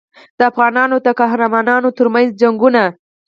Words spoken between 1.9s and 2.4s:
ترمنځ